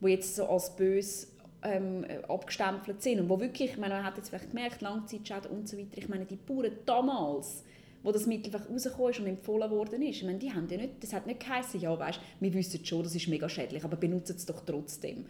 [0.00, 1.26] die jetzt so als böse
[1.62, 5.68] ähm, abgestempelt sind und wo wirklich, ich meine, man hat jetzt vielleicht gemerkt, Langzeitschäden und
[5.68, 7.64] so weiter, ich meine, die Bauern damals,
[8.02, 11.02] wo das Mittel rausgekommen ist und empfohlen worden ist, ich meine, die haben ja nicht,
[11.02, 14.36] das hat nicht geheißen, ja, weißt, wir wissen schon, das ist mega schädlich, aber benutzen
[14.36, 15.24] es doch trotzdem.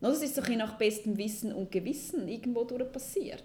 [0.00, 3.42] Das ist so ein nach bestem Wissen und Gewissen irgendwo durch passiert.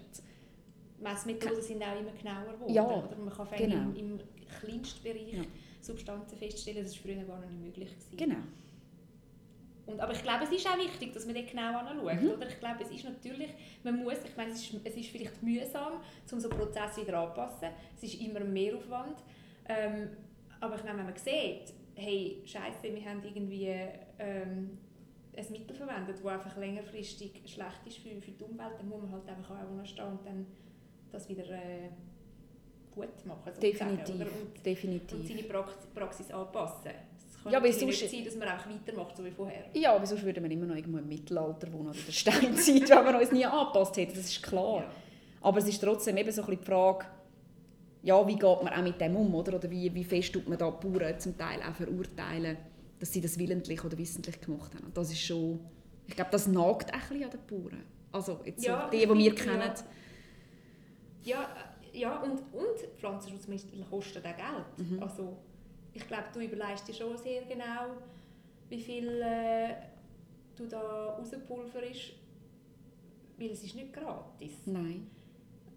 [1.00, 2.72] Messmethoden sind auch immer genauer geworden.
[2.72, 3.76] Ja, oder man kann genau.
[3.76, 4.20] im, im
[4.60, 5.42] kleinsten Bereich Ja.
[5.80, 7.90] Substanzen feststellen, das war früher gar nicht möglich.
[7.90, 8.16] Gewesen.
[8.16, 8.42] Genau.
[9.86, 12.22] Und, aber ich glaube, es ist auch wichtig, dass man dort genau anschaut.
[12.22, 12.30] Mhm.
[12.30, 12.48] Oder?
[12.48, 13.50] Ich glaube, es ist natürlich,
[13.82, 16.00] man muss, ich meine, es ist, es ist vielleicht mühsam,
[16.32, 17.68] um so einen Prozess wieder anzupassen.
[17.94, 19.16] Es ist immer ein Mehraufwand.
[19.68, 20.08] Ähm,
[20.60, 23.76] aber ich meine, wenn man sieht, hey, Scheiße, wir haben irgendwie
[24.18, 24.78] ähm,
[25.36, 29.12] ein Mittel verwendet, das einfach längerfristig schlecht ist für, für die Umwelt, dann muss man
[29.12, 30.46] halt einfach auch anstehen und dann
[31.10, 31.90] das wieder äh,
[32.94, 33.52] gut machen.
[33.54, 34.14] sozusagen, Definitiv.
[34.20, 35.28] Und, und Definitiv.
[35.28, 36.90] seine Praxis, Praxis anpassen.
[37.16, 39.64] Es Ja, natürlich sonst- sein, dass man auch weitermacht, so wie vorher.
[39.74, 42.88] Ja, aber sonst würden wir immer noch irgendwo im Mittelalter wohnen oder in der Steinzeit,
[42.90, 44.78] wenn wir uns nie angepasst hätten, das ist klar.
[44.82, 44.90] Ja.
[45.42, 47.04] Aber es ist trotzdem eben so ein bisschen die Frage,
[48.02, 49.56] ja, wie geht man auch mit dem um, oder?
[49.56, 52.56] Oder wie, wie fest tut man da die Bauern zum Teil auch verurteilen,
[53.04, 54.86] dass sie das willentlich oder wissentlich gemacht haben.
[54.86, 55.60] Und das ist schon,
[56.06, 57.84] ich glaube, das nagt ein bisschen an den Bauern.
[58.10, 59.74] Also jetzt Ja, so die, die wir finde, kennen.
[61.22, 61.42] Ja,
[61.92, 64.90] äh, ja und, und Pflanzenschutzmittel kosten auch Geld.
[64.90, 65.02] Mhm.
[65.02, 65.36] Also,
[65.92, 67.96] ich glaube, du überlegst dir schon sehr genau,
[68.70, 69.74] wie viel äh,
[70.56, 72.14] du da rauspulverst,
[73.36, 74.52] weil es ist nicht gratis.
[74.64, 75.10] Nein.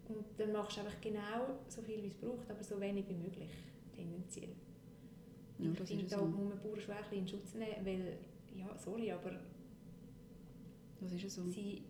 [0.07, 3.15] Und dann machst du einfach genau so viel, wie es braucht, aber so wenig wie
[3.15, 3.51] möglich,
[3.93, 4.55] tendenziell.
[5.59, 6.25] Ja, ich finde, da so.
[6.25, 8.17] muss man Bauern schon ein bisschen in Schutz nehmen, weil,
[8.55, 9.31] ja, sorry, aber
[11.01, 11.49] Das ist ja so.
[11.49, 11.81] sie...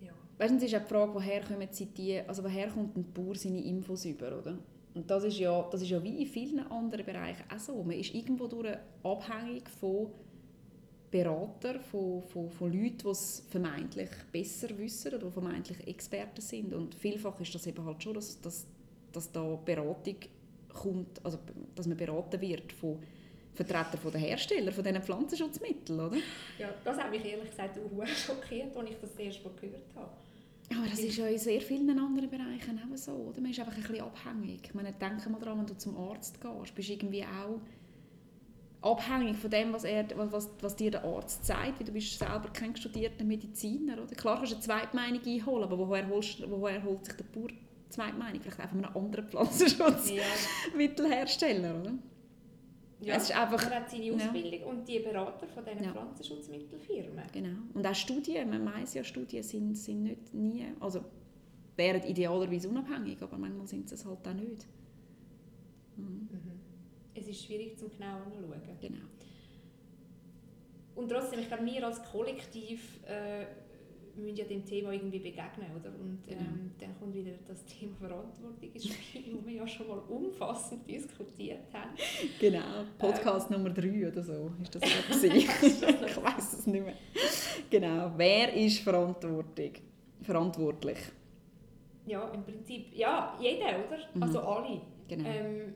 [0.00, 0.12] Ja.
[0.38, 3.12] Weißt du, es ist auch die Frage, woher, kommen sie die, also woher kommt ein
[3.12, 4.58] Bauer seine Infos über, oder?
[4.94, 7.82] Und das ist, ja, das ist ja wie in vielen anderen Bereichen auch so.
[7.82, 10.08] Man ist irgendwo durch abhängig von
[11.10, 16.72] Beratern, von, von, von Leuten, die es vermeintlich besser wissen oder vermeintlich Experten sind.
[16.72, 18.66] Und vielfach ist das eben halt schon, dass, dass,
[19.12, 20.16] dass da Beratung
[20.74, 21.38] kommt, also
[21.74, 22.98] dass man beraten wird von
[23.54, 26.16] Vertretern von der Hersteller von diesen Pflanzenschutzmitteln, oder?
[26.58, 29.94] ja, das hat mich ehrlich gesagt auch schockiert, als ich das das erste Mal gehört
[29.94, 30.10] habe.
[30.76, 33.40] Aber das ist ja in sehr vielen anderen Bereichen auch so, oder?
[33.40, 34.60] Man ist einfach ein bisschen abhängig.
[34.64, 37.60] Ich meine, denke mal daran, wenn du zum Arzt gehst, bist du irgendwie auch
[38.84, 42.48] abhängig von dem, was, er, was, was dir der Arzt sagt, weil du bist selber
[42.52, 44.14] kein studierter Mediziner, oder?
[44.14, 47.48] Klar kannst du eine Zweitmeinung einholen, aber woher, holst, woher holt sich der Bauer
[47.94, 48.40] die Zweitmeinung?
[48.40, 51.92] Vielleicht einfach von einem anderen Pflanzenschutzmittelhersteller, oder?
[53.00, 54.14] Ja, Es ist einfach- er hat seine ja.
[54.14, 55.92] Ausbildung und die Berater von diesen Ja.
[55.92, 57.24] Pflanzenschutzmittelfirmen.
[57.32, 57.58] Genau.
[57.74, 61.04] Und auch Studien, man weiss ja, Studien sind, sind nicht nie, also
[61.76, 64.66] wären idealerweise unabhängig, aber manchmal sind sie es halt auch nicht.
[65.96, 66.28] Mhm.
[66.30, 66.60] Mhm.
[67.14, 68.60] Es ist schwierig zum genau anzuschauen.
[68.80, 69.04] Genau.
[70.94, 73.44] Und trotzdem, ich glaube, wir als Kollektiv äh,
[74.16, 75.90] müssen ja dem Thema irgendwie begegnen, oder?
[75.90, 76.40] Und Genau.
[76.40, 80.88] ähm, dann kommt wieder das Thema Verantwortung ins Spiel, das wir ja schon mal umfassend
[80.88, 81.90] diskutiert haben.
[82.40, 85.48] Genau, Podcast Nummer 3 oder so ist das noch- ich
[86.22, 86.94] weiß es nicht mehr.
[87.70, 89.82] Genau, wer ist verantwortlich?
[90.22, 90.98] verantwortlich?
[92.06, 93.98] Ja, im Prinzip, ja, jeder, oder?
[94.14, 94.22] Mhm.
[94.22, 94.80] Also alle.
[95.08, 95.28] Genau.
[95.28, 95.74] Ähm,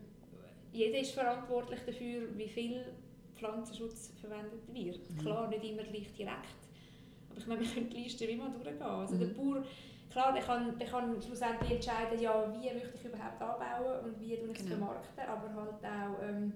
[0.72, 2.84] jeder ist verantwortlich dafür, wie viel
[3.36, 4.98] Pflanzenschutz verwendet wird.
[5.10, 5.18] Mhm.
[5.18, 6.67] Klar, nicht immer gleich direkt.
[7.38, 8.82] Ich meine, wir können die Liste wie mal durchgehen.
[8.82, 9.18] Also Mhm.
[9.20, 9.64] der Bauer,
[10.10, 14.34] klar, der kann, der kann schlussendlich entscheiden, ja, wie möchte ich überhaupt anbauen und wie
[14.34, 14.76] ich es Genau.
[14.76, 15.24] vermarkten.
[15.26, 16.52] Aber halt auch, ähm,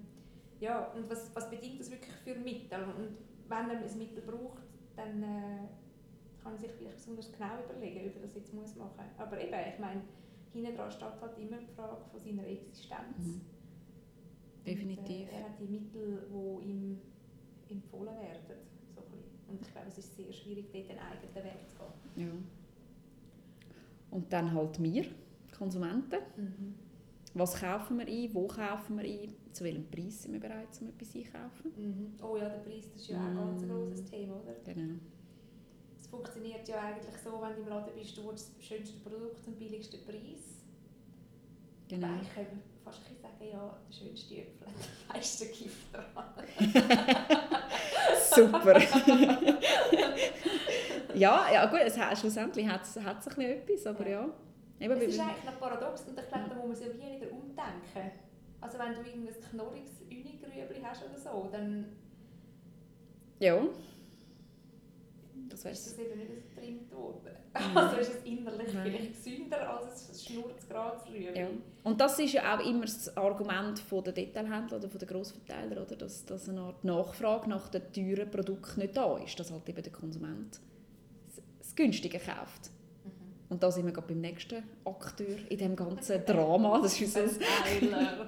[0.59, 2.83] ja, und was, was bedingt das wirklich für Mittel?
[2.83, 3.17] Und
[3.47, 4.63] wenn er ein Mittel braucht,
[4.95, 5.67] dann äh,
[6.43, 9.19] kann er sich vielleicht besonders genau überlegen, ob er das jetzt muss machen muss.
[9.19, 10.01] Aber eben, ich meine,
[10.51, 13.17] hinten dran steht halt immer die Frage von seiner Existenz.
[13.17, 13.41] Mhm.
[14.65, 15.27] Definitiv.
[15.27, 17.01] Und, äh, er hat die Mittel, die ihm
[17.69, 18.72] empfohlen werden.
[19.53, 21.77] Und ich glaube, es ist sehr schwierig, dort einen eigenen Weg zu
[22.15, 22.27] gehen.
[22.27, 22.33] Ja.
[24.11, 25.05] Und dann halt wir,
[25.57, 26.17] Konsumenten.
[27.35, 28.33] Was kaufen wir ein?
[28.33, 29.33] Wo kaufen wir ein?
[29.51, 31.71] Zu welchem Preis sind wir bereit, um etwas einkaufen?
[31.75, 32.13] Mhm.
[32.23, 33.69] Oh ja, der Preis das ist ja auch ein ganz Mm.
[33.69, 34.55] grosses Thema, oder?
[34.73, 34.95] Genau.
[35.99, 39.55] Es funktioniert ja eigentlich so, wenn du im Laden bist, du das schönste Produkt zum
[39.55, 40.59] billigsten Preis.
[41.87, 42.07] genau.
[42.33, 42.51] Könnte
[42.83, 44.75] fast ein sagen, ja, der schönste Äpfel hat
[45.09, 46.05] am meisten Gift dran.
[48.35, 48.79] Super.
[51.13, 54.29] ja, ja gut, es hat, schlussendlich hat es ein bisschen etwas, aber ja.
[54.79, 57.31] Eben, Es ist eigentlich noch paradox und ich glaube, da muss man sich wie wieder
[57.31, 58.11] umdenken.
[58.59, 61.85] Also wenn du irgendein knorriges Unigrübli hast oder so, dann
[63.39, 63.61] ja.
[65.63, 67.31] Das ist das eben nicht so getrimmt worden.
[67.53, 67.77] Mhm.
[67.77, 68.83] Also ist es innerlich Nein.
[68.83, 70.67] vielleicht gesünder als ein schnurz
[71.09, 71.39] Rüebli.
[71.39, 71.47] Ja.
[71.83, 75.95] Und das ist ja auch immer das Argument der Detailhändler oder der Grossverteiler, oder?
[75.95, 79.81] Dass, dass eine Art Nachfrage nach den teuren Produkten nicht da ist, dass halt eben
[79.81, 80.59] der Konsument
[81.59, 82.69] das Günstige kauft.
[83.05, 83.11] Mhm.
[83.49, 86.81] Und da sind wir gerade beim nächsten Akteur in diesem ganzen Drama.
[86.81, 88.27] Das ist unser Verteiler.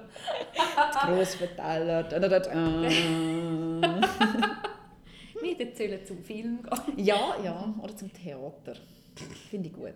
[2.18, 2.30] der
[5.56, 7.06] Wir erzählen zum Film gehen.
[7.06, 8.76] Ja, ja, oder zum Theater.
[9.50, 9.94] Finde ich gut.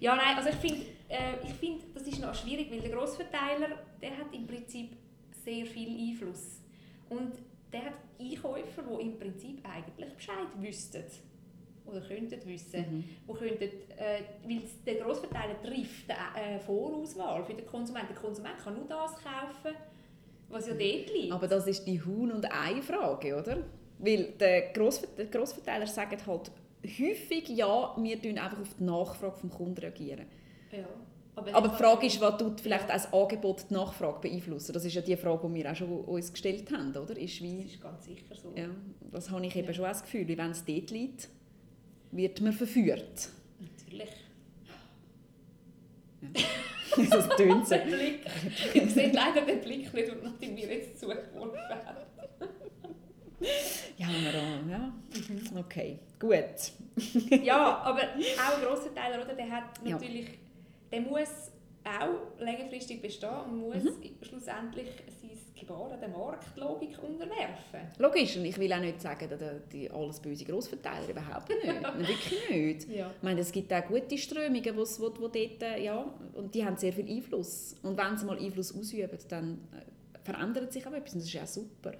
[0.00, 3.78] Ja, nein, also ich finde, äh, ich find, das ist noch schwierig, weil der Grossverteiler,
[4.00, 4.96] der hat im Prinzip
[5.44, 6.60] sehr viel Einfluss.
[7.08, 7.34] Und
[7.72, 11.04] der hat Einkäufer, die im Prinzip eigentlich Bescheid wüssten
[11.84, 13.04] oder könnten wissen, mhm.
[13.26, 18.14] wo könnten, äh, weil der Grossverteiler trifft eine äh, Vorauswahl für den Konsumenten.
[18.14, 19.76] Der Konsument kann nur das kaufen,
[20.48, 21.32] was ja dort liegt.
[21.32, 23.64] Aber das ist die Huhn- und Ei-Frage, oder?
[24.02, 26.50] Weil der Grossverteiler sagt halt
[26.84, 29.78] häufig, ja, wir reagieren einfach auf die Nachfrage vom Kunden.
[29.78, 30.26] Reagieren.
[30.72, 30.88] Ja.
[31.34, 34.72] Aber, aber die Frage ist, was tut vielleicht als Angebot die Nachfrage beeinflussen?
[34.72, 37.16] Das ist ja die Frage, die wir auch schon uns gestellt haben, oder?
[37.16, 38.52] Ist wie, das ist ganz sicher so.
[38.54, 38.68] Ja,
[39.10, 39.72] das habe ich eben ja.
[39.72, 41.28] schon das Gefühl, wenn es dort liegt,
[42.10, 43.30] wird man verführt.
[43.60, 44.10] Natürlich.
[46.20, 47.06] Ja.
[47.10, 47.76] das tönt so.
[48.74, 52.11] Ich sehe leider den Blick nicht, nachdem wir jetzt zugeworfen haben.
[53.98, 54.78] Ja, wir ja.
[54.78, 55.56] Mhm.
[55.58, 56.72] Okay, gut.
[57.42, 60.34] ja, aber auch ein grosser Teil, oder, der hat natürlich, ja.
[60.92, 61.50] der muss
[61.84, 64.16] auch längerfristig bestehen und muss mhm.
[64.22, 64.88] schlussendlich
[65.20, 67.80] sein Gebaren der Marktlogik unterwerfen.
[67.98, 69.40] Logisch, und ich will auch nicht sagen, dass
[69.72, 71.64] die alles böse Grossverteiler überhaupt nicht.
[71.98, 72.88] Wirklich nicht.
[72.88, 73.12] Ja.
[73.16, 76.76] Ich meine, es gibt auch gute Strömungen, wo, wo, wo dort, ja, und die haben
[76.76, 77.76] sehr viel Einfluss.
[77.82, 81.34] Und wenn sie mal Einfluss ausüben, dann äh, verändert sich auch etwas und das ist
[81.34, 81.92] ja super.
[81.92, 81.98] Ja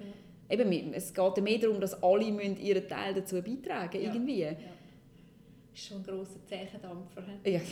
[0.53, 4.41] eben, es geht mehr darum, dass alle ihren Teil dazu beitragen müssen, irgendwie.
[4.43, 4.51] Ja.
[5.75, 7.23] ist schon ein grosser Zeichendampfer.
[7.45, 7.61] Ja.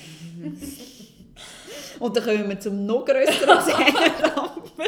[2.00, 4.84] Und dann kommen wir zum noch grösseren Zeichendampfer.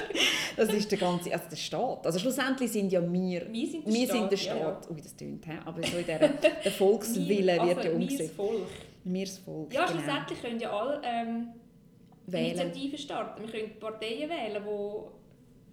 [0.56, 2.06] Das ist der ganze, also der Staat.
[2.06, 4.16] Also schlussendlich sind ja wir, wir sind der wir Staat.
[4.16, 4.58] Sind der Staat.
[4.58, 4.80] Ja, ja.
[4.90, 8.34] Ui, das tönt, aber so in der, der Volkswille also wird ja umgesetzt.
[8.34, 8.62] Volk.
[9.04, 9.98] Wir das Volk, Ja, genau.
[10.00, 11.48] schlussendlich können ja alle ähm,
[12.26, 13.42] Initiativen starten.
[13.42, 15.21] Wir können Parteien wählen, die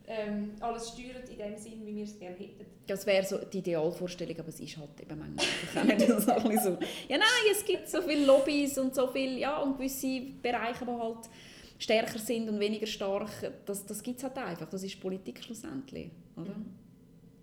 [0.09, 2.65] ähm, alles steuert in dem Sinn, wie wir es gerne hätten.
[2.87, 6.07] Das wäre so die Idealvorstellung, aber es ist halt eben manchmal nicht
[6.63, 6.71] so.
[7.07, 10.91] Ja, nein, es gibt so viele Lobbys und so viel, ja, und gewisse Bereiche, die
[10.91, 11.29] halt
[11.77, 13.29] stärker sind und weniger stark,
[13.65, 14.67] das, das gibt es halt einfach.
[14.67, 16.55] Das ist Politik schlussendlich, oder?
[16.55, 16.65] Mhm.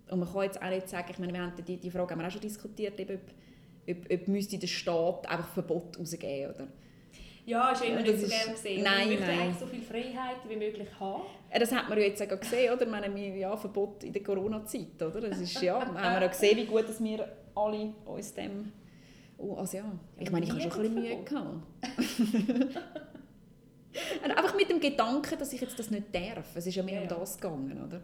[0.09, 2.19] Und man kann jetzt auch nicht sagen, ich meine, wir haben die, die Frage haben
[2.19, 3.09] wir auch schon diskutiert, ob,
[3.89, 6.67] ob, ob müsste der Staat einfach Verbot rausgeben, oder?
[7.47, 8.83] Ja, ist immer nicht so gerne gesehen.
[8.83, 9.55] Nein, man nein.
[9.57, 11.23] so viel Freiheit wie möglich haben.
[11.57, 12.81] Das hat man ja jetzt auch gesehen, oder?
[12.81, 15.21] Ich meine, ja, Verbot in der Corona-Zeit, oder?
[15.21, 18.73] Das ist, ja, haben wir auch gesehen, wie gut dass wir alle uns dem...
[19.37, 19.85] Oh, also ja,
[20.19, 21.63] ich meine, ich habe schon ein bisschen Mühe gehabt.
[24.35, 26.53] Einfach mit dem Gedanken, dass ich jetzt das nicht darf.
[26.53, 28.01] Es ist ja mehr ja, um das gegangen, oder?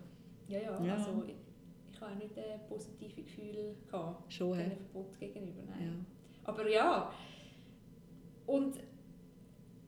[0.47, 0.93] Ja, ja, ja.
[0.93, 4.31] also ich, habe auch nicht ein positives Gefühl gehabt.
[4.31, 5.85] Schon, Verbot gegenüber, nein.
[5.85, 6.49] Ja.
[6.49, 7.11] Aber ja,
[8.45, 8.77] und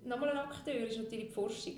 [0.06, 1.74] nochmal ein Akteur ist natürlich die Forschung.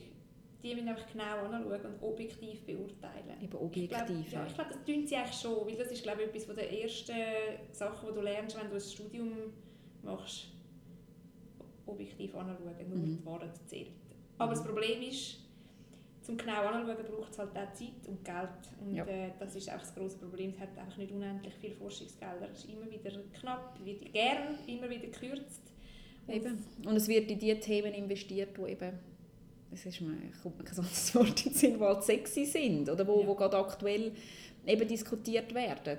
[0.64, 3.42] Die müssen einfach genau anschauen und objektiv beurteilen.
[3.42, 4.48] Eben objektiv, ich glaub, ja.
[4.48, 7.16] Ich glaube, das tun sie eigentlich schon, weil das ist glaube ich, etwas der ersten
[7.72, 9.32] Sachen, die du lernst, wenn du ein Studium
[10.02, 10.48] machst.
[11.86, 13.18] Objektiv anschauen, nur mhm.
[13.18, 13.92] die Wahrheit zählt.
[14.38, 14.56] Aber mhm.
[14.56, 15.40] das Problem ist,
[16.28, 18.50] zum genau anschauen braucht es halt auch Zeit und Geld.
[18.82, 19.06] Und ja.
[19.06, 20.50] äh, das ist auch das grosse Problem.
[20.56, 22.50] Es hat einfach nicht unendlich viel Forschungsgelder.
[22.52, 25.72] Es ist immer wieder knapp, wird gern immer wieder gekürzt.
[26.28, 26.64] Eben.
[26.86, 28.94] Und es wird in die Themen investiert, die eben,
[29.72, 33.08] es ist mir, kommt mir kein anderes Wort in Sinn, die halt sexy sind oder
[33.08, 33.28] wo, ja.
[33.28, 34.12] wo gerade aktuell
[34.66, 35.98] eben diskutiert werden.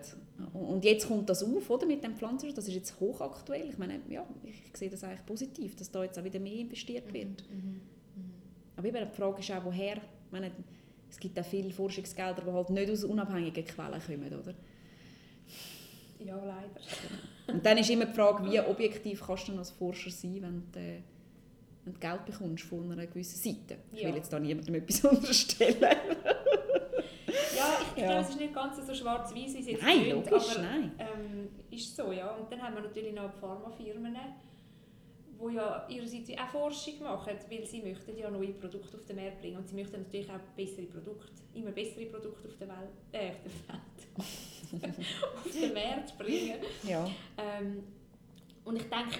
[0.52, 3.70] Und jetzt kommt das auf, oder, mit dem Pflanzenschutz, das ist jetzt hochaktuell.
[3.70, 7.08] Ich meine, ja, ich sehe das eigentlich positiv, dass da jetzt auch wieder mehr investiert
[7.08, 7.14] mhm.
[7.14, 7.44] wird.
[7.50, 7.56] Mhm.
[7.56, 7.80] Mhm.
[8.76, 10.50] Aber eben, die Frage ist auch, woher, ich meine,
[11.10, 14.54] es gibt auch viele Forschungsgelder, die halt nicht aus unabhängigen Quellen kommen, oder?
[16.24, 16.80] Ja, leider.
[17.58, 20.78] Und dann ist immer die Frage, wie objektiv kannst du als Forscher sein, wenn du,
[20.78, 21.02] äh,
[21.84, 23.80] wenn du Geld bekommst von einer gewissen Seite.
[23.92, 25.76] Ich will jetzt da niemandem etwas unterstellen.
[25.80, 25.88] ja,
[27.96, 28.06] ich ja.
[28.06, 30.92] glaube, es ist nicht ganz so schwarz-weiß, wie es jetzt Nein, klingt, logisch, aber, nein.
[31.00, 32.30] Ähm, ist so, ja.
[32.30, 34.16] Und dann haben wir natürlich noch Pharmafirmen,
[35.38, 39.40] die ja ihrerseits auch Forschung machen, weil sie möchten ja neue Produkte auf den Markt
[39.40, 43.30] bringen und sie möchten natürlich auch bessere Produkte, immer bessere Produkte auf der Welt, äh,
[43.30, 44.94] auf der Welt.
[45.44, 46.58] auf den Markt bringen.
[46.82, 47.08] Ja.
[47.36, 47.84] Ähm,
[48.64, 49.18] und ich denke,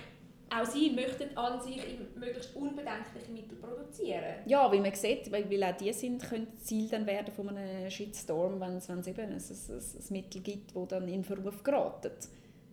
[0.51, 1.81] auch sie möchten an sich
[2.17, 4.37] möglichst unbedenkliche Mittel produzieren.
[4.47, 7.91] Ja, wie man sieht, weil, weil auch die sind, können Ziel dann werden von einem
[7.91, 11.63] Shitstorm, wenn es, wenn es eben ein, ein, ein Mittel gibt, das dann in Verruf
[11.63, 12.13] geraten.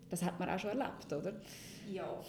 [0.10, 1.34] Das hat man auch schon erlebt, oder?
[1.92, 2.22] Ja.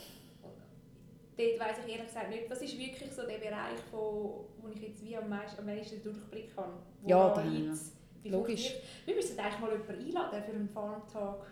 [1.36, 4.80] Dort weiss ich ehrlich gesagt nicht, das ist wirklich so der Bereich, wo, wo ich
[4.80, 6.72] jetzt wie am meisten, am meisten Durchblick habe.
[7.04, 8.30] Ja, dann, ja.
[8.30, 8.74] Logisch.
[9.04, 11.46] Wir müssen eigentlich mal jemanden einladen für einen Farmtag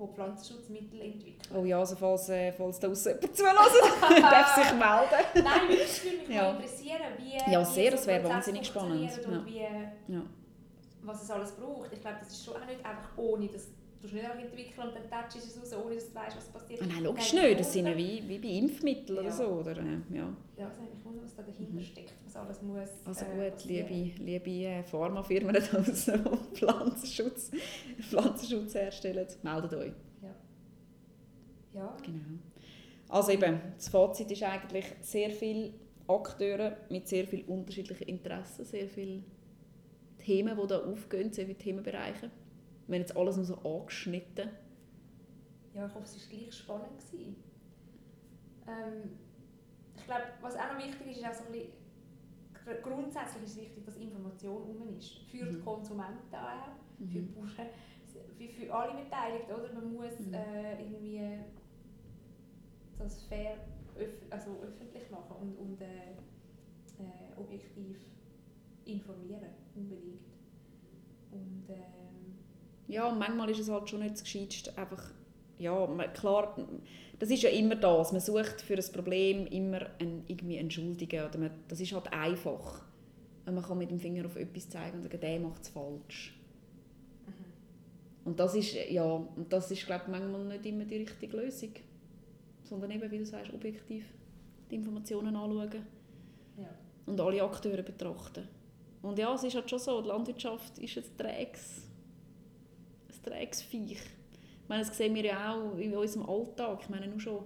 [0.00, 1.56] die Pflanzenschutzmittel entwickeln.
[1.56, 3.56] Oh ja, also falls, äh, falls da draussen jemand zuhört,
[4.22, 5.24] darf sich melden.
[5.34, 6.50] Nein, wirklich würde mich ja.
[6.50, 9.26] interessieren, wie Ja, sehr, wie das wäre wahnsinnig spannend.
[9.26, 9.46] Und ja.
[9.46, 10.22] wie, ja.
[11.02, 11.92] was es alles braucht.
[11.92, 13.68] Ich glaube, das ist schon auch nicht einfach ohne, dass
[14.02, 16.48] du nicht einfach entwickeln und dann touchst du es raus, ohne dass du weißt, was
[16.48, 16.82] passiert.
[16.82, 17.60] Ah, nein, logisch nicht.
[17.60, 19.22] Das sind ja wie, wie bei Impfmitteln ja.
[19.22, 19.44] oder so.
[19.44, 20.00] Oder, ja.
[20.10, 21.82] ja, das ist eigentlich wundern, was da dahinter mhm.
[21.82, 27.50] steckt, was alles muss Also äh, gut, liebe, liebe äh, Pharmafirmen die Pflanzenschutz,
[28.00, 29.92] Pflanzenschutz herstellen, meldet euch.
[31.78, 31.96] Ja.
[32.04, 32.38] Genau.
[33.08, 35.72] Also eben, das Fazit ist eigentlich sehr viele
[36.06, 39.22] Akteure mit sehr vielen unterschiedlichen Interessen, sehr viele
[40.18, 42.30] Themen, die da aufgehen, sehr viele Themenbereiche.
[42.88, 44.48] Wir haben jetzt alles nur so angeschnitten.
[45.74, 47.02] Ja, ich hoffe, es war gleich spannend.
[48.66, 49.18] Ähm,
[49.94, 53.56] ich glaube, was auch noch wichtig ist, ist auch so ein bisschen, grundsätzlich ist es
[53.58, 55.18] wichtig, dass Information um ist.
[55.30, 55.50] Für mhm.
[55.50, 57.08] die Konsumenten auch, mhm.
[57.08, 57.68] für die Bauern,
[58.38, 59.52] für, für alle Beteiligten.
[59.52, 59.72] Oder?
[59.74, 60.34] Man muss mhm.
[60.34, 61.44] äh, irgendwie
[62.98, 63.58] das fair
[63.98, 66.12] öf also öffentlich machen und, und äh,
[66.98, 67.98] äh, objektiv
[68.86, 70.24] informieren, unbedingt.
[71.30, 72.17] Und, ähm,
[72.88, 75.02] ja, und manchmal ist es halt schon nicht das Gescheiteste, einfach,
[75.58, 76.56] ja, klar,
[77.18, 81.24] das ist ja immer das, man sucht für ein Problem immer ein, irgendwie einen Schuldigen,
[81.24, 82.82] oder man, das ist halt einfach.
[83.46, 86.38] Und man kann mit dem Finger auf etwas zeigen und sagen, der macht es falsch.
[87.26, 87.32] Mhm.
[88.26, 91.72] Und das ist, ja, und das ist, glaube ich, manchmal nicht immer die richtige Lösung
[92.68, 94.04] sondern eben, wie du sagst, objektiv
[94.70, 95.86] die Informationen anschauen
[96.58, 96.68] ja.
[97.06, 98.46] und alle Akteure betrachten.
[99.02, 101.87] Und ja, es ist halt schon so, die Landwirtschaft ist ein träges,
[103.32, 103.92] ein träges Viech.
[103.92, 106.80] Ich meine, das sehen wir ja auch in unserem Alltag.
[106.82, 107.44] Ich meine, nur schon,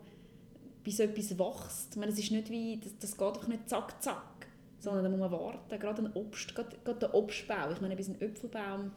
[0.83, 1.89] bis etwas wächst.
[1.93, 4.47] Ich meine, es ist nicht wie, das, das geht einfach nicht zack, zack,
[4.79, 5.79] sondern da muss man warten.
[5.79, 7.71] Gerade ein Obst, gerade, gerade der Obstbau.
[7.73, 8.91] Ich meine, bis ein Äpfelbaum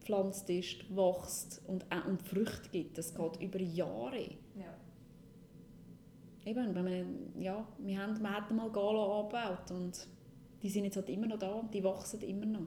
[0.00, 4.30] gepflanzt ist, wächst und, äh, und Früchte gibt, das geht über Jahre.
[4.56, 4.74] Ja
[6.46, 10.06] eben, wenn man, ja, wir haben, wir hatten mal Gala angebaut und
[10.62, 12.66] die sind jetzt halt immer noch da und die wachsen immer noch.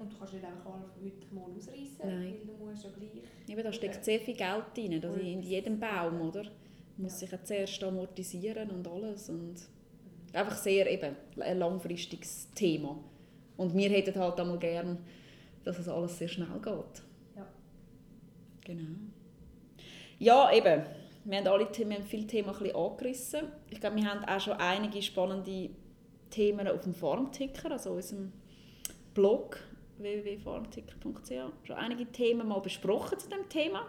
[0.00, 3.10] Und du kannst nicht einfach alle wirklich mal ausreißen, weil du musst ja gleich...
[3.46, 6.44] Eben, da steckt sehr viel Geld drin, also in jedem Baum, oder?
[7.00, 9.56] muss sich ja zuerst amortisieren und alles und
[10.32, 12.98] einfach sehr eben ein langfristiges Thema.
[13.56, 14.98] Und wir hätten halt einmal gern,
[15.64, 17.02] dass es alles sehr schnell geht.
[17.36, 17.46] Ja.
[18.64, 18.96] Genau.
[20.18, 20.82] Ja, eben
[21.24, 23.40] wir haben alle wir haben viele Themen ein bisschen angerissen.
[23.68, 25.70] Ich glaube, wir haben auch schon einige spannende
[26.30, 28.32] Themen auf dem Farmticker, also unserem
[29.12, 29.58] Blog
[30.02, 33.86] www.farmticker.ch schon einige Themen mal besprochen zu dem Thema.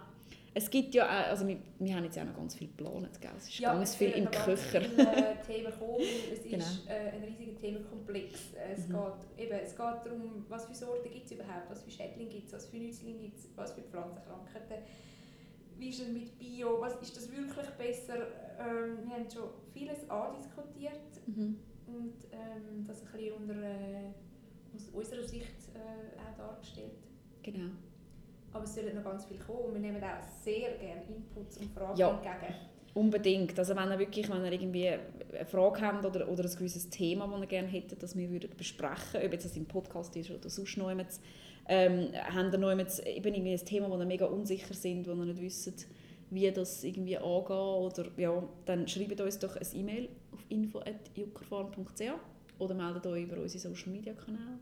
[0.54, 3.32] Es gibt ja auch, also wir, wir haben jetzt auch noch ganz viel geplant, gell?
[3.38, 4.82] es ist ja, ganz viel im Köcher.
[4.82, 6.02] Äh, Themen kommen,
[6.34, 6.58] es genau.
[6.58, 8.54] ist äh, ein riesiger Themenkomplex.
[8.74, 8.94] Es, mhm.
[8.94, 12.48] geht, eben, es geht darum, was für Sorten gibt es überhaupt, was für Schädlinge gibt
[12.48, 14.84] es, was für Nützlinge gibt es, was für Pflanzenkrankheiten
[15.82, 18.28] wie ist es mit Bio, was ist das wirklich besser?
[18.60, 21.58] Ähm, wir haben schon vieles andiskutiert mhm.
[21.88, 24.14] und ähm, das ein bisschen unter, äh,
[24.76, 26.94] aus unserer Sicht äh, auch dargestellt.
[27.44, 27.72] Genau.
[28.54, 31.72] Aber es sollen noch ganz viel kommen und wir nehmen auch sehr gerne Inputs und
[31.72, 32.10] Fragen ja.
[32.10, 32.56] entgegen.
[32.94, 33.58] Unbedingt.
[33.58, 37.28] Also wenn ihr wirklich wenn ihr irgendwie eine Frage habt oder, oder ein gewisses Thema,
[37.28, 40.50] das ihr gerne hättet, das wir würden besprechen, ob jetzt das im Podcast ist oder
[40.50, 41.08] sonst noch jemand,
[41.70, 45.26] ähm, haben ihr noch eben irgendwie ein Thema, wo ihr mega unsicher sind, wo ihr
[45.26, 45.88] nicht wisst,
[46.32, 52.31] wie das irgendwie angeht oder ja, dann schreibt uns doch ein E-Mail auf info.juckerfarm.ch
[52.62, 54.60] oder meldet euch über unsere Social Media Kanäle.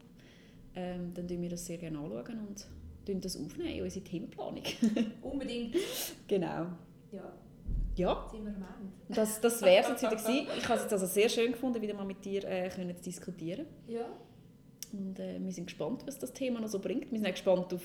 [0.75, 4.63] Ähm, dann schauen wir das sehr gerne anschauen und das aufnehmen in unsere Themenplanung.
[5.21, 5.75] Unbedingt.
[6.27, 6.67] Genau.
[7.11, 7.33] Ja.
[7.95, 8.31] Ja.
[9.09, 10.47] Das, das wäre es jetzt wieder gewesen.
[10.57, 13.65] Ich habe es also sehr schön gefunden, wieder mal mit dir äh, können zu diskutieren.
[13.87, 14.05] Ja.
[14.93, 17.11] Und äh, wir sind gespannt, was das Thema noch so bringt.
[17.11, 17.83] Wir sind auch gespannt auf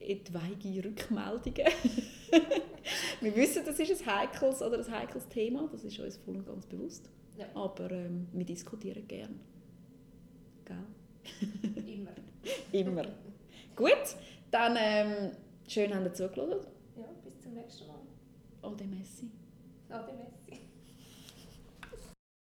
[0.00, 1.66] etwaige Rückmeldungen.
[3.20, 6.46] wir wissen, das ist ein heikles oder ein heikles Thema, das ist uns voll und
[6.46, 7.10] ganz bewusst.
[7.36, 7.46] Ja.
[7.54, 9.40] Aber ähm, wir diskutieren gern.
[10.64, 10.76] Gell?
[11.86, 12.10] Immer.
[12.72, 13.04] Immer.
[13.74, 14.16] Gut,
[14.50, 15.32] dann ähm,
[15.66, 16.66] schön, dass ihr zugelassen.
[16.96, 18.00] Ja, bis zum nächsten Mal.
[18.62, 19.30] Ade Messi.
[19.88, 20.41] Ade Messi.